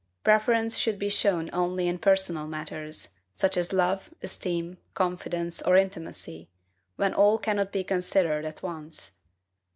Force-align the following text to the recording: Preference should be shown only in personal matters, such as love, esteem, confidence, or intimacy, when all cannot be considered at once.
Preference 0.23 0.77
should 0.79 0.97
be 0.97 1.09
shown 1.09 1.51
only 1.53 1.87
in 1.87 1.99
personal 1.99 2.47
matters, 2.47 3.09
such 3.35 3.55
as 3.55 3.71
love, 3.71 4.11
esteem, 4.23 4.79
confidence, 4.95 5.61
or 5.61 5.77
intimacy, 5.77 6.49
when 6.95 7.13
all 7.13 7.37
cannot 7.37 7.71
be 7.71 7.83
considered 7.83 8.43
at 8.43 8.63
once. 8.63 9.19